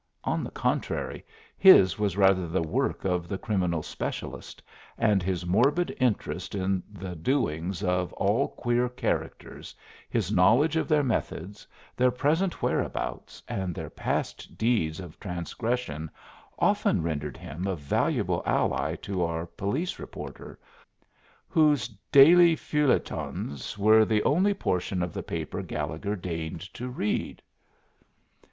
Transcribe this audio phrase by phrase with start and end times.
[0.23, 1.23] On the contrary,
[1.59, 4.63] his was rather the work of the criminal specialist,
[4.97, 9.75] and his morbid interest in the doings of all queer characters,
[10.09, 16.09] his knowledge of their methods, their present whereabouts, and their past deeds of transgression
[16.57, 20.57] often rendered him a valuable ally to our police reporter,
[21.47, 27.43] whose daily feuilletons were the only portion of the paper Gallegher deigned to read.